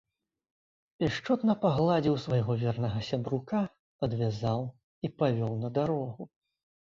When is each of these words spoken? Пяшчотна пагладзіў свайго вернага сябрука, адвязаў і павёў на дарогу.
Пяшчотна 1.01 1.53
пагладзіў 1.65 2.15
свайго 2.23 2.55
вернага 2.63 2.99
сябрука, 3.09 3.59
адвязаў 4.07 4.59
і 5.09 5.11
павёў 5.23 5.53
на 5.65 5.69
дарогу. 5.77 6.23